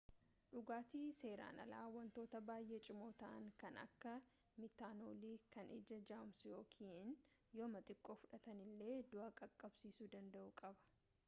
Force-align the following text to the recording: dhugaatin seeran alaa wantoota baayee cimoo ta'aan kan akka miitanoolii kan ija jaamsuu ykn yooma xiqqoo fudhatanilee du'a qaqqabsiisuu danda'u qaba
dhugaatin 0.51 1.09
seeran 1.17 1.59
alaa 1.63 1.81
wantoota 1.95 2.39
baayee 2.47 2.79
cimoo 2.87 3.09
ta'aan 3.19 3.45
kan 3.65 3.77
akka 3.81 4.15
miitanoolii 4.63 5.35
kan 5.57 5.71
ija 5.77 6.01
jaamsuu 6.13 6.57
ykn 6.63 7.15
yooma 7.61 7.85
xiqqoo 7.91 8.19
fudhatanilee 8.25 8.97
du'a 9.13 9.31
qaqqabsiisuu 9.43 10.13
danda'u 10.19 10.51
qaba 10.59 10.93